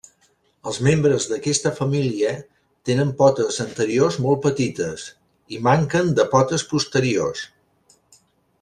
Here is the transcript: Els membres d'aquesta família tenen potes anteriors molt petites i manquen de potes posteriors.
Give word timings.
Els 0.69 0.77
membres 0.85 1.27
d'aquesta 1.31 1.71
família 1.79 2.31
tenen 2.91 3.11
potes 3.21 3.61
anteriors 3.67 4.19
molt 4.25 4.41
petites 4.47 5.05
i 5.57 5.61
manquen 5.69 6.11
de 6.21 6.27
potes 6.35 6.65
posteriors. 6.75 7.45